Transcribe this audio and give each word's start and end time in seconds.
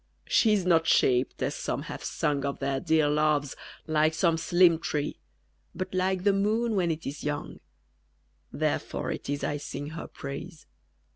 _She 0.25 0.51
is 0.53 0.65
not 0.65 0.87
shaped, 0.87 1.43
as 1.43 1.53
some 1.53 1.83
have 1.83 2.03
sung 2.03 2.43
Of 2.43 2.57
their 2.57 2.79
dear 2.79 3.07
loves, 3.07 3.55
like 3.85 4.15
some 4.15 4.35
slim 4.35 4.79
tree, 4.79 5.17
But 5.75 5.93
like 5.93 6.23
the 6.23 6.33
moon 6.33 6.73
when 6.75 6.89
it 6.89 7.05
is 7.05 7.23
young: 7.23 7.59
_Therefore 8.51 9.13
it 9.13 9.29
is 9.29 9.43
I 9.43 9.57
sing 9.57 9.89
her 9.91 10.07
praise. 10.07 10.65